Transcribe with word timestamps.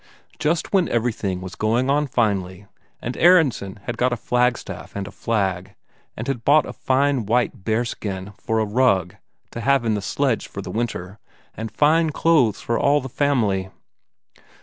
Just 0.39 0.73
when 0.73 0.89
everything 0.89 1.41
was 1.41 1.53
going 1.53 1.87
on 1.91 2.07
finely, 2.07 2.65
and 3.03 3.15
Aronsen 3.17 3.77
had 3.83 3.97
got 3.99 4.11
a 4.11 4.17
flagstaff 4.17 4.95
and 4.95 5.07
a 5.07 5.11
flag, 5.11 5.75
and 6.17 6.27
had 6.27 6.43
bought 6.43 6.65
a 6.65 6.73
fine 6.73 7.27
white 7.27 7.63
bearskin 7.63 8.33
for 8.39 8.57
a 8.59 8.65
rug 8.65 9.15
to 9.51 9.61
have 9.61 9.85
in 9.85 9.93
the 9.93 10.01
sledge 10.01 10.47
for 10.47 10.63
the 10.63 10.71
winter, 10.71 11.19
and 11.55 11.71
fine 11.71 12.09
clothes 12.09 12.61
for 12.61 12.79
all 12.79 12.99
the 12.99 13.09
family 13.09 13.69